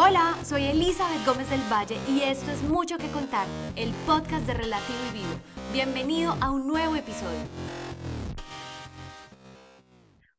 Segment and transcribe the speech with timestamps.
[0.00, 4.54] Hola, soy Elizabeth Gómez del Valle y esto es Mucho que Contar, el podcast de
[4.54, 5.34] Relativo y Vivo.
[5.72, 7.40] Bienvenido a un nuevo episodio.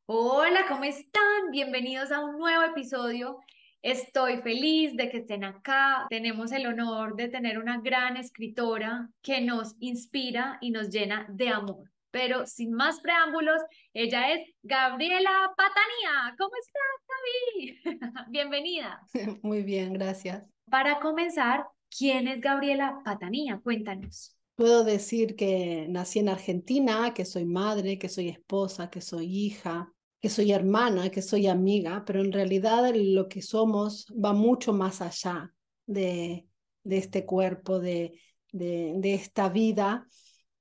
[0.06, 1.52] Hola, ¿cómo están?
[1.52, 3.40] Bienvenidos a un nuevo episodio.
[3.82, 6.06] Estoy feliz de que estén acá.
[6.10, 11.50] Tenemos el honor de tener una gran escritora que nos inspira y nos llena de
[11.50, 11.92] amor.
[12.12, 13.62] Pero sin más preámbulos,
[13.94, 16.36] ella es Gabriela Patanía.
[16.38, 18.10] ¿Cómo estás, Gaby?
[18.32, 19.02] Bienvenida.
[19.44, 20.44] Muy bien, gracias.
[20.70, 23.60] Para comenzar, ¿quién es Gabriela Patanía?
[23.64, 24.36] Cuéntanos.
[24.56, 29.94] Puedo decir que nací en Argentina, que soy madre, que soy esposa, que soy hija,
[30.20, 35.02] que soy hermana, que soy amiga, pero en realidad lo que somos va mucho más
[35.02, 35.54] allá
[35.86, 36.46] de,
[36.84, 38.20] de este cuerpo, de,
[38.52, 40.06] de, de esta vida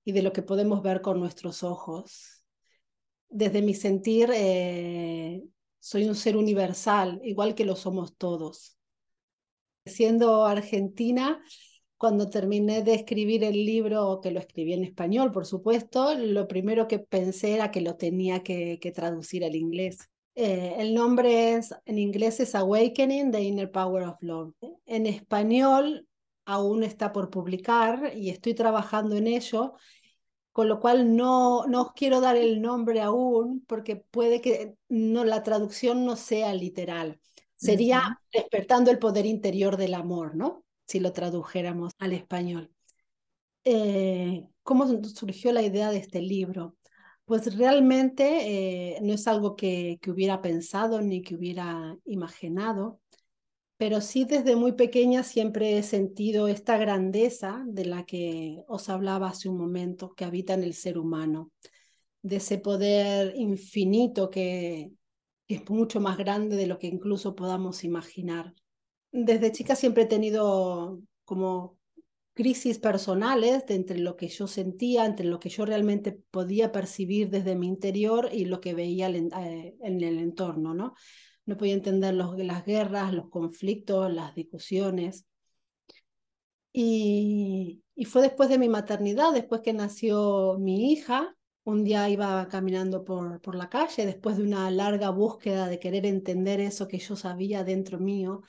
[0.09, 2.43] y de lo que podemos ver con nuestros ojos.
[3.29, 5.43] Desde mi sentir, eh,
[5.81, 8.79] soy un ser universal, igual que lo somos todos.
[9.84, 11.42] Siendo argentina,
[11.98, 16.89] cuando terminé de escribir el libro, que lo escribí en español, por supuesto, lo primero
[16.89, 20.09] que pensé era que lo tenía que, traducir al inglés.
[20.34, 24.55] Eh, el nombre es, en inglés es Awakening, the Inner Power of Love.
[24.86, 26.09] En español
[26.48, 29.75] aún está por publicar y estoy trabajando en ello
[30.59, 35.23] con lo cual no, no os quiero dar el nombre aún porque puede que no,
[35.25, 37.20] la traducción no sea literal.
[37.55, 40.64] Sería despertando el poder interior del amor, ¿no?
[40.84, 42.73] Si lo tradujéramos al español.
[43.62, 46.75] Eh, ¿Cómo surgió la idea de este libro?
[47.25, 52.98] Pues realmente eh, no es algo que, que hubiera pensado ni que hubiera imaginado
[53.79, 59.29] pero sí desde muy pequeña siempre he sentido esta grandeza de la que os hablaba
[59.29, 61.53] hace un momento, que habita en el ser humano,
[62.23, 64.91] de ese poder infinito que,
[65.47, 68.53] es mucho más grande de lo que incluso podamos imaginar.
[69.11, 71.79] Desde chica siempre he tenido como
[72.35, 77.31] crisis personales de entre lo que yo sentía, entre lo que yo realmente podía percibir
[77.31, 80.95] desde mi interior y lo que veía eh, en el entorno, ¿no?
[81.48, 85.27] No podía entender las guerras, los conflictos, las discusiones.
[86.73, 92.47] Y, y, fue después de mi maternidad, después que nació mi hija, un día iba
[92.48, 96.98] caminando por, por la calle, después de una larga búsqueda de querer entender eso que
[96.98, 98.42] yo sabía dentro mío,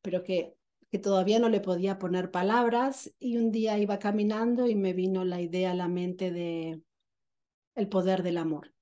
[0.00, 0.54] pero que,
[0.90, 5.24] que todavía no le podía poner palabras, y un día iba caminando y me vino
[5.24, 6.80] la idea a la mente de
[7.74, 8.72] el poder del amor.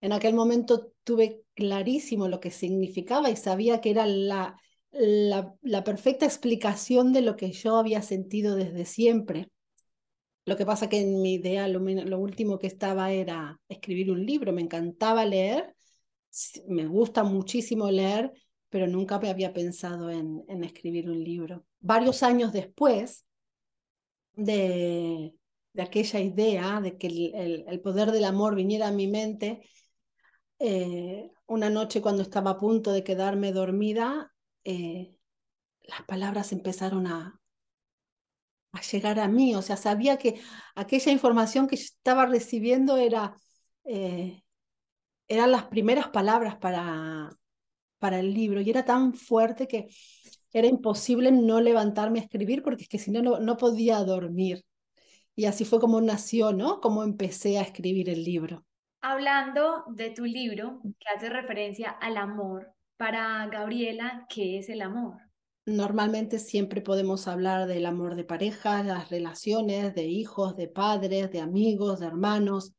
[0.00, 4.56] En aquel momento tuve clarísimo lo que significaba y sabía que era la,
[4.92, 9.50] la, perfecta explicación de lo que yo había sentido desde siempre.
[10.46, 11.80] Lo que pasa que en mi idea lo,
[12.18, 14.52] último que estaba era escribir un libro.
[14.52, 15.74] Me encantaba leer,
[16.66, 18.32] me gusta muchísimo leer,
[18.68, 21.66] pero nunca me había pensado en, en escribir un libro.
[21.80, 23.26] Varios años después
[24.34, 25.34] de,
[25.72, 29.62] de aquella idea de que el, el, poder del amor viniera a mi mente,
[30.60, 34.32] eh, una noche cuando estaba a punto de quedarme dormida,
[34.64, 35.16] eh,
[35.84, 37.40] las palabras empezaron a,
[38.92, 39.54] llegar a mí.
[39.54, 40.40] O sea, sabía que
[40.74, 43.34] aquella información que estaba recibiendo era,
[43.84, 44.42] eh,
[45.28, 47.30] eran las primeras palabras para,
[47.98, 49.88] para el libro y era tan fuerte que
[50.52, 54.64] era imposible no levantarme a escribir porque es que si no, no podía dormir.
[55.36, 56.80] Y así fue como nació, ¿no?
[56.80, 58.66] Como empecé a escribir el libro.
[59.02, 65.16] Hablando de tu libro, que hace referencia al amor, para Gabriela, ¿qué es el amor?
[65.64, 71.40] Normalmente siempre podemos hablar del amor de pareja, las relaciones, de hijos, de padres, de
[71.40, 72.74] amigos, de hermanos,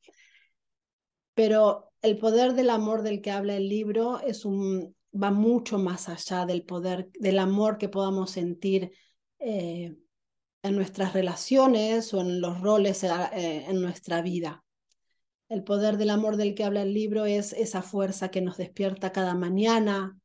[1.34, 6.09] pero el poder del amor del que habla el libro es un, va mucho más
[6.09, 8.92] allá del poder, del amor que podamos sentir
[9.40, 9.96] eh,
[10.64, 14.64] en nuestras relaciones o en los roles eh, en nuestra vida.
[15.51, 19.12] El poder del amor del que habla el libro es esa fuerza que nos despierta
[19.12, 20.17] cada mañana,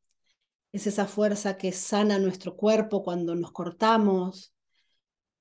[0.71, 4.53] es esa fuerza que sana nuestro cuerpo cuando nos cortamos,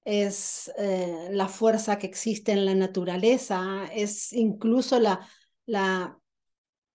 [0.04, 5.24] es eh, la fuerza que existe en la naturaleza, es incluso la,
[5.66, 6.18] la,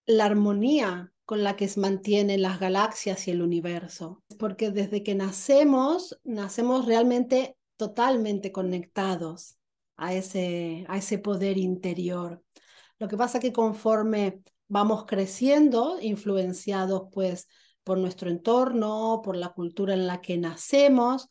[0.04, 4.22] la armonía con la que se mantienen las galaxias y el universo.
[4.38, 9.56] Porque desde que nacemos, nacemos realmente totalmente conectados
[9.96, 12.42] a ese, a ese poder interior.
[12.98, 17.48] Lo que pasa que conforme vamos creciendo, influenciados pues
[17.84, 21.28] por nuestro entorno, por la cultura en la que nacemos,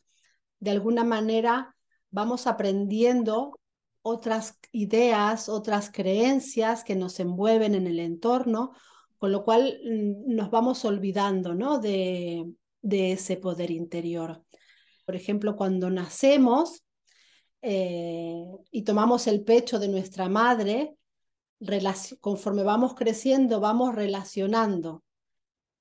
[0.60, 1.74] de alguna manera
[2.10, 3.58] vamos aprendiendo
[4.02, 8.72] otras ideas, otras creencias que nos envuelven en el entorno,
[9.18, 11.78] con lo cual mm, nos vamos olvidando ¿no?
[11.78, 12.44] de,
[12.82, 14.44] de ese poder interior.
[15.06, 16.84] Por ejemplo, cuando nacemos
[17.62, 20.96] eh, y tomamos el pecho de nuestra madre,
[22.20, 25.02] conforme vamos creciendo, vamos relacionando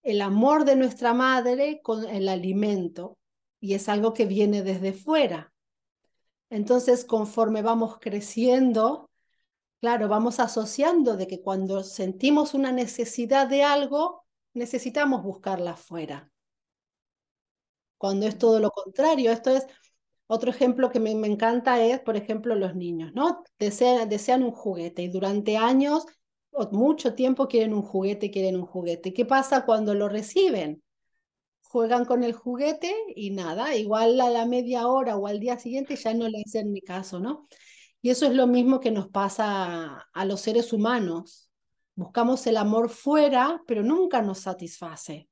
[0.04, 3.18] el amor de nuestra madre con el alimento
[3.60, 5.54] y es algo que viene desde fuera.
[6.50, 9.10] Entonces, conforme vamos creciendo,
[9.80, 16.30] claro, vamos asociando de que cuando sentimos una necesidad de algo, necesitamos buscarla afuera.
[17.98, 19.68] Cuando es todo lo contrario, esto es
[20.32, 23.44] otro ejemplo que me, encanta es, por ejemplo, los niños, ¿no?
[23.60, 26.06] Desean, desean un juguete y durante años
[26.52, 29.14] o mucho tiempo quieren un juguete, quieren un juguete.
[29.14, 30.82] ¿Qué pasa cuando lo reciben?
[31.64, 35.98] Juegan con el juguete y nada, igual a la media hora o al día siguiente
[35.98, 37.48] ya no le hacen mi caso, ¿no?
[38.02, 41.52] Y eso es lo mismo que nos pasa a los seres humanos.
[41.96, 45.28] Buscamos el amor fuera, pero nunca nos satisface.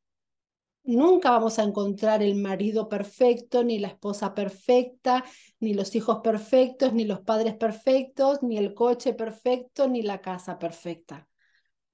[0.83, 5.23] Nunca vamos a encontrar el marido perfecto, ni la esposa perfecta,
[5.59, 10.57] ni los hijos perfectos, ni los padres perfectos, ni el coche perfecto, ni la casa
[10.57, 11.27] perfecta.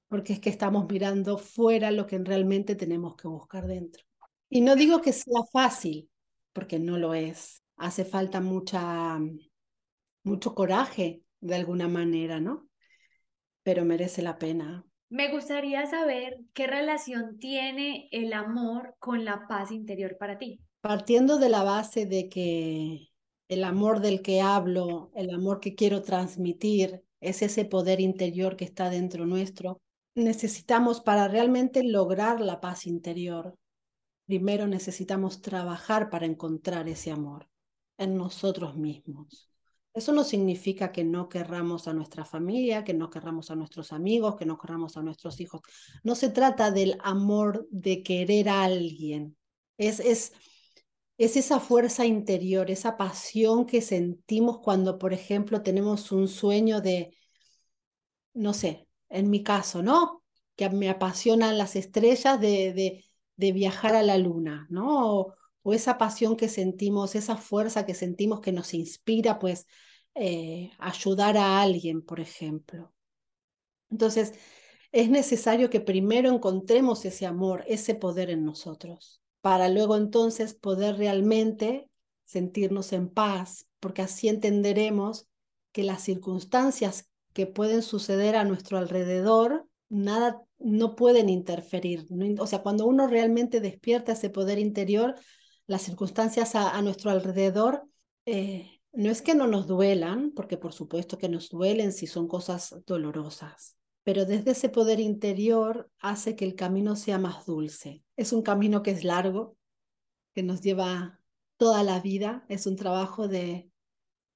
[0.07, 4.03] Porque es que estamos mirando fuera lo que realmente tenemos que buscar dentro.
[4.49, 6.09] Y no digo que sea fácil,
[6.53, 7.63] porque no lo es.
[7.75, 9.19] Hace falta mucha,
[10.23, 12.69] mucho coraje de alguna manera, ¿no?
[13.63, 14.85] Pero merece la pena.
[15.09, 20.59] Me gustaría saber qué relación tiene el amor con la paz interior para ti.
[20.81, 23.09] Partiendo de la base de que
[23.47, 28.65] el amor del que hablo, el amor que quiero transmitir, es ese poder interior que
[28.65, 29.81] está dentro nuestro,
[30.15, 33.55] necesitamos para realmente lograr la paz interior,
[34.25, 37.47] primero necesitamos trabajar para encontrar ese amor
[37.97, 39.49] en nosotros mismos.
[39.95, 44.35] Eso no significa que no querramos a nuestra familia, que no querramos a nuestros amigos,
[44.35, 45.61] que no querramos a nuestros hijos.
[46.03, 49.37] No se trata del amor de querer a alguien.
[49.77, 50.33] Es, es,
[51.17, 57.15] es esa fuerza interior, esa pasión que sentimos cuando, por ejemplo, tenemos un sueño de,
[58.33, 60.23] no sé, en mi caso, ¿no?
[60.55, 63.05] Que me apasionan las estrellas de, de,
[63.37, 65.33] de viajar a la luna, ¿no?
[65.73, 69.67] Esa pasión que sentimos, esa fuerza que sentimos que nos inspira, pues,
[70.13, 72.93] eh, ayudar a alguien, por ejemplo.
[73.89, 74.33] Entonces,
[74.91, 80.97] es necesario que primero encontremos ese amor, ese poder en nosotros, para luego entonces poder
[80.97, 81.89] realmente
[82.23, 85.27] sentirnos en paz, porque así entenderemos
[85.71, 92.07] que las circunstancias que pueden suceder a nuestro alrededor, nada, no pueden interferir.
[92.39, 95.15] O sea, cuando uno realmente despierta ese poder interior,
[95.67, 97.87] las circunstancias a, nuestro alrededor,
[98.25, 102.27] eh, no es que no nos duelan, porque por supuesto que nos duelen si son
[102.27, 108.03] cosas dolorosas, pero desde ese poder interior hace que el camino sea más dulce.
[108.15, 109.57] Es un camino que es largo,
[110.33, 111.19] que nos lleva
[111.57, 113.69] toda la vida, es un trabajo de,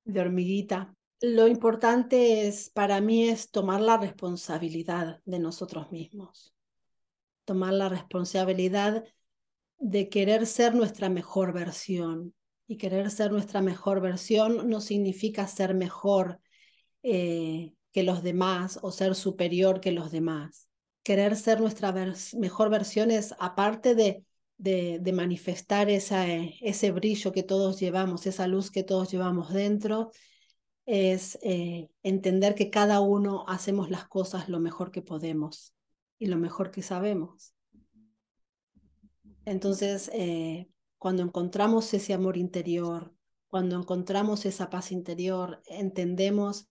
[0.06, 0.96] de hormiguita.
[1.22, 6.54] Lo importante es, para mí, es tomar la responsabilidad de nosotros mismos,
[7.46, 9.04] tomar la responsabilidad
[9.80, 12.34] de querer ser nuestra mejor versión.
[12.68, 16.40] Y querer ser nuestra mejor versión no significa ser mejor
[17.02, 20.68] eh, que los demás o ser superior que los demás.
[21.02, 21.92] Querer ser nuestra
[22.38, 24.24] mejor versión es, aparte de,
[24.60, 30.12] de, manifestar esa, ese brillo que todos llevamos, esa luz que todos llevamos dentro,
[30.86, 35.74] es eh, entender que cada uno hacemos las cosas lo mejor que podemos
[36.20, 37.54] y lo mejor que sabemos.
[39.50, 43.16] Entonces, eh, cuando encontramos ese amor interior,
[43.48, 46.70] cuando encontramos esa paz interior, entendemos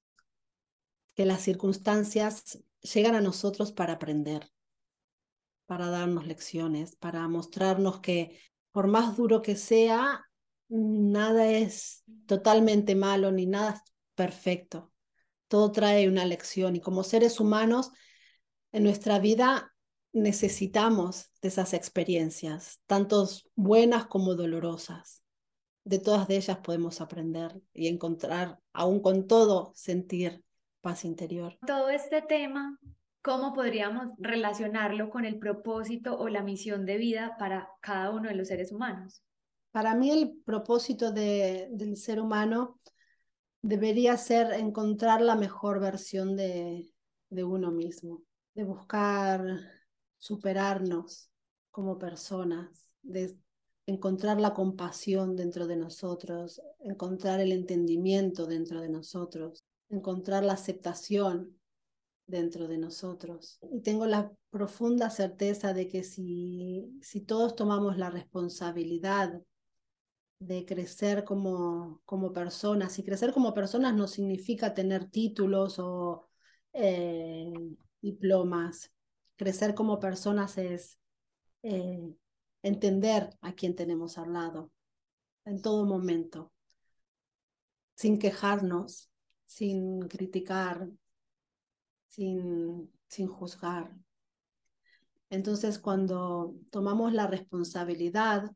[1.16, 4.52] que las circunstancias llegan a nosotros para aprender,
[5.66, 8.38] para darnos lecciones, para mostrarnos que
[8.70, 10.25] por más duro que sea,
[10.68, 13.80] nada es totalmente malo ni nada es
[14.14, 14.92] perfecto.
[15.49, 17.90] Todo trae una lección y como seres humanos
[18.70, 19.75] en nuestra vida
[20.22, 25.22] necesitamos de esas experiencias, tanto buenas como dolorosas.
[25.84, 30.44] De todas de ellas podemos aprender y encontrar, aún con todo, sentir
[30.80, 31.56] paz interior.
[31.66, 32.78] Todo este tema,
[33.22, 38.34] ¿cómo podríamos relacionarlo con el propósito o la misión de vida para cada uno de
[38.34, 39.22] los seres humanos?
[39.70, 42.80] Para mí el propósito del ser humano
[43.62, 46.92] debería ser encontrar la mejor versión de,
[47.30, 48.22] de uno mismo,
[48.54, 49.42] de buscar
[50.18, 51.30] superarnos
[51.70, 53.37] como personas, de
[53.87, 61.58] encontrar la compasión dentro de nosotros, encontrar el entendimiento dentro de nosotros, encontrar la aceptación
[62.26, 63.58] dentro de nosotros.
[63.72, 69.40] Y tengo la profunda certeza de que si, si todos tomamos la responsabilidad
[70.38, 76.28] de crecer como, como personas, y crecer como personas no significa tener títulos o
[76.72, 77.52] eh,
[78.00, 78.92] diplomas,
[79.38, 80.99] crecer como personas es
[81.62, 82.14] eh,
[82.62, 84.71] entender a quién tenemos al lado
[85.47, 86.52] en todo momento,
[87.95, 89.11] sin quejarnos,
[89.47, 90.90] sin criticar,
[92.09, 93.97] sin, sin juzgar.
[95.30, 98.50] Entonces, cuando tomamos la responsabilidad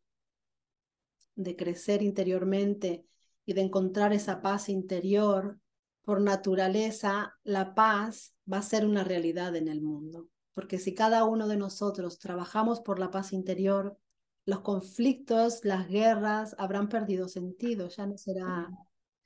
[1.35, 3.07] de crecer interiormente
[3.47, 5.59] y de encontrar esa paz interior,
[6.05, 10.29] por naturaleza, la paz va a ser una realidad en el mundo.
[10.55, 13.99] Porque si cada uno de nosotros trabajamos por la paz interior,
[14.45, 18.69] los conflictos, las guerras habrán perdido sentido, ya no será,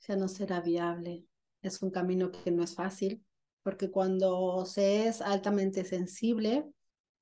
[0.07, 1.25] ya no será viable.
[1.61, 3.25] Es un camino que no es fácil,
[3.63, 6.65] porque cuando se es altamente sensible,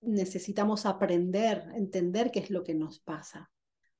[0.01, 3.49] necesitamos aprender, entender qué es lo que nos pasa.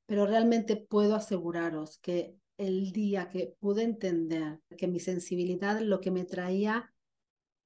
[0.05, 6.11] Pero realmente puedo aseguraros que el día que pude entender que mi sensibilidad lo que
[6.11, 6.93] me traía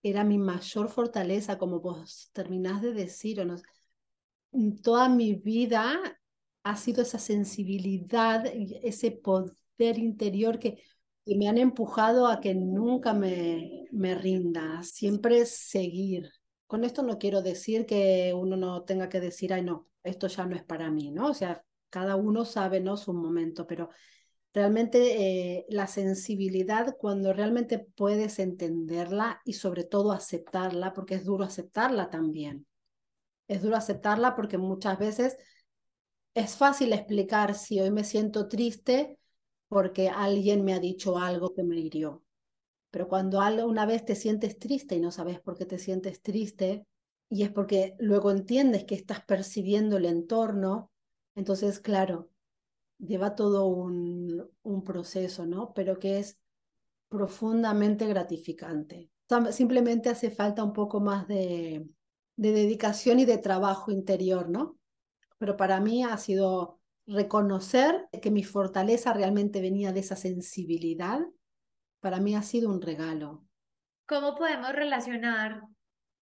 [0.03, 3.45] era mi mayor fortaleza, como vos terminás de decir, o
[4.81, 5.99] toda mi vida
[6.63, 8.45] ha sido esa sensibilidad,
[8.83, 10.83] ese poder interior que
[11.29, 16.31] y me han empujado a que nunca me, me rinda, siempre seguir.
[16.65, 20.47] Con esto no quiero decir que uno no tenga que decir, ay, no, esto ya
[20.47, 21.27] no es para mí, ¿no?
[21.29, 22.97] O sea, cada uno sabe, ¿no?
[22.97, 23.89] Su momento, pero
[24.53, 31.43] realmente eh, la sensibilidad, cuando realmente puedes entenderla y sobre todo aceptarla, porque es duro
[31.45, 32.65] aceptarla también.
[33.47, 35.37] Es duro aceptarla porque muchas veces
[36.33, 39.17] es fácil explicar si hoy me siento triste
[39.67, 42.23] porque alguien me ha dicho algo que me hirió.
[42.91, 46.85] Pero cuando una vez te sientes triste y no sabes por qué te sientes triste,
[47.29, 50.91] y es porque luego entiendes que estás percibiendo el entorno,
[51.35, 52.28] entonces, claro,
[52.99, 55.73] lleva todo un, un proceso, ¿no?
[55.73, 56.39] Pero que es
[57.09, 59.09] profundamente gratificante.
[59.51, 61.87] Simplemente hace falta un poco más de,
[62.35, 64.77] de dedicación y de trabajo interior, ¿no?
[65.37, 71.21] Pero para mí ha sido reconocer que mi fortaleza realmente venía de esa sensibilidad,
[71.99, 73.45] para mí ha sido un regalo.
[74.07, 75.63] ¿Cómo podemos relacionar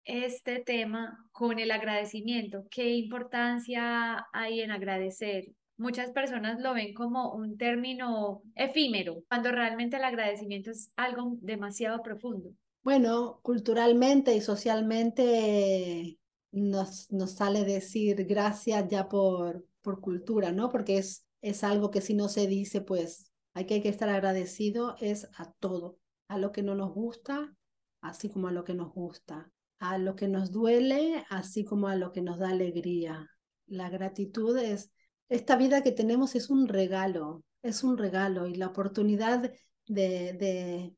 [0.03, 2.65] este tema con el agradecimiento?
[2.69, 5.45] ¿Qué importancia hay en agradecer?
[5.77, 12.01] Muchas personas lo ven como un término efímero, cuando realmente el agradecimiento es algo demasiado
[12.01, 12.49] profundo.
[12.83, 16.17] Bueno, culturalmente y socialmente
[16.51, 20.69] nos, nos sale decir gracias ya por, por cultura, ¿no?
[20.69, 24.09] Porque es, es algo que si no se dice, pues hay que, hay que estar
[24.09, 27.55] agradecido, es a todo, a lo que no nos gusta,
[28.01, 31.95] así como a lo que nos gusta, a lo que nos duele, así como a
[31.95, 33.29] lo que nos da alegría.
[33.65, 34.91] La gratitud es,
[35.29, 39.51] esta vida que tenemos es un regalo, es un regalo y la oportunidad
[39.87, 40.93] de,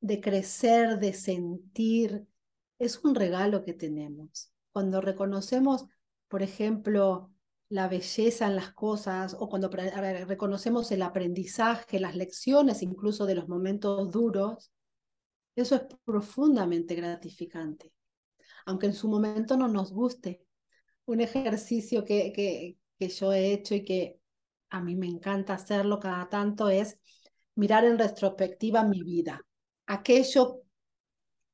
[0.00, 2.26] de, crecer, de sentir,
[2.78, 4.52] es un regalo que tenemos.
[4.72, 5.86] Cuando reconocemos,
[6.28, 7.32] por ejemplo,
[7.68, 13.48] la belleza en las cosas o cuando reconocemos el aprendizaje, las lecciones incluso de los
[13.48, 14.72] momentos duros,
[15.56, 17.92] eso es profundamente gratificante,
[18.66, 20.44] aunque en su momento no nos guste.
[21.04, 24.20] Un ejercicio que, que, que yo he hecho y que
[24.70, 26.98] a mí me encanta hacerlo cada tanto es
[27.56, 29.44] mirar en retrospectiva mi vida,
[29.86, 30.62] aquello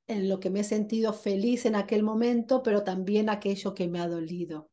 [0.07, 3.99] en lo que me he sentido feliz en aquel momento, pero también aquello que me
[4.01, 4.69] ha dolido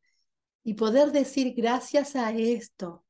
[0.64, 3.06] y poder decir gracias a esto,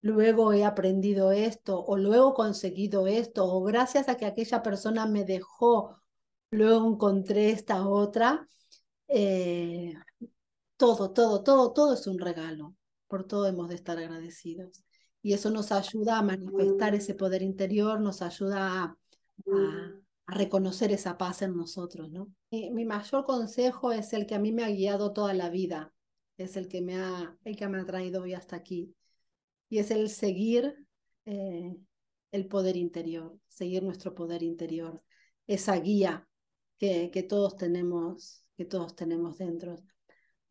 [0.00, 5.24] luego he aprendido esto o luego conseguido esto o gracias a que aquella persona me
[5.24, 6.00] dejó,
[6.50, 8.48] luego encontré esta otra.
[9.06, 9.92] Eh,
[10.80, 12.74] todo, todo, todo, todo es un regalo.
[13.06, 14.82] Por todo hemos de estar agradecidos.
[15.22, 18.96] Y eso nos ayuda a manifestar ese poder interior, nos ayuda a,
[20.26, 22.10] reconocer esa paz en nosotros.
[22.10, 22.32] ¿no?
[22.50, 25.92] mi mayor consejo es el que a mí me ha guiado toda la vida
[26.42, 28.94] es el que me ha, el que me ha traído hoy hasta aquí.
[29.68, 30.74] Y es el seguir
[31.26, 31.76] eh,
[32.32, 35.02] el poder interior, seguir nuestro poder interior,
[35.46, 36.28] esa guía
[36.78, 39.76] que, que, todos tenemos, que todos tenemos dentro.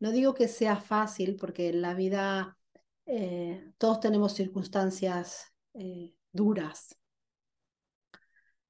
[0.00, 2.58] No digo que sea fácil, porque en la vida
[3.06, 6.96] eh, todos tenemos circunstancias eh, duras,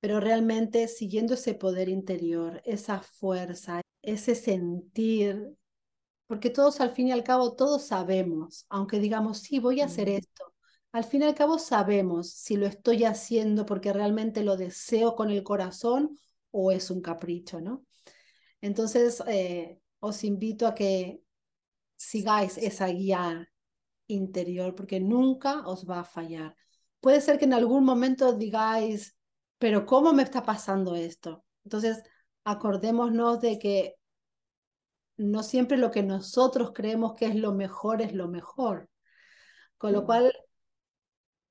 [0.00, 5.56] pero realmente siguiendo ese poder interior, esa fuerza, ese sentir
[6.30, 10.08] porque todos al fin y al cabo, todos sabemos, aunque digamos, sí, voy a hacer
[10.08, 10.54] esto,
[10.92, 15.30] al fin y al cabo sabemos si lo estoy haciendo porque realmente lo deseo con
[15.30, 16.16] el corazón
[16.52, 17.84] o es un capricho, ¿no?
[18.60, 21.22] Entonces, eh, os invito a que
[21.96, 23.48] sigáis esa guía
[24.06, 26.56] interior porque nunca os va a fallar.
[27.00, 29.16] Puede ser que en algún momento digáis,
[29.58, 31.44] pero ¿cómo me está pasando esto?
[31.64, 32.02] Entonces,
[32.44, 33.96] acordémonos de que
[35.16, 38.88] no siempre lo que nosotros creemos que es lo mejor es lo mejor.
[39.76, 40.06] Con lo mm.
[40.06, 40.32] cual,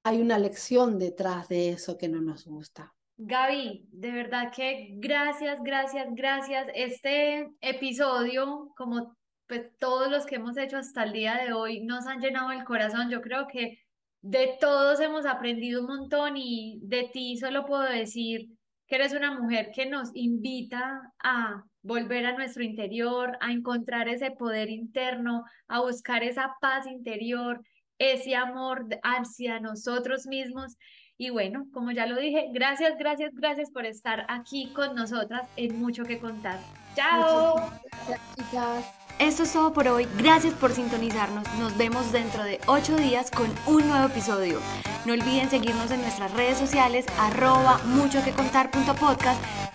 [0.04, 2.96] hay una lección detrás de eso que no nos gusta.
[3.22, 6.68] Gaby, de verdad que gracias, gracias, gracias.
[6.74, 12.08] Este episodio, como pues todos los que hemos hecho hasta el día de hoy, nos
[12.08, 13.10] han llenado el corazón.
[13.10, 13.78] Yo creo que
[14.22, 18.48] de todos hemos aprendido un montón y de ti solo puedo decir
[18.88, 24.32] que eres una mujer que nos invita a volver a nuestro interior, a encontrar ese
[24.32, 27.60] poder interno, a buscar esa paz interior,
[27.98, 30.78] ese amor hacia nosotros mismos.
[31.22, 35.78] Y bueno, como ya lo dije, gracias, gracias, gracias por estar aquí con nosotras en
[35.78, 36.58] Mucho que Contar.
[36.96, 37.56] Chao.
[37.92, 38.86] Gracias, chicas.
[39.20, 40.08] Esto es todo por hoy.
[40.18, 41.44] Gracias por sintonizarnos.
[41.60, 44.62] Nos vemos dentro de ocho días con un nuevo episodio.
[45.06, 48.72] No olviden seguirnos en nuestras redes sociales arroba mucho que contar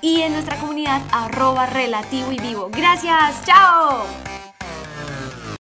[0.01, 2.71] y en nuestra comunidad arroba relativo y vivo.
[2.73, 3.45] Gracias.
[3.45, 4.07] Chao.